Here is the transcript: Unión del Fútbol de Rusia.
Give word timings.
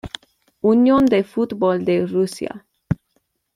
Unión 0.61 1.05
del 1.05 1.23
Fútbol 1.23 1.85
de 1.85 2.07
Rusia. 2.07 2.65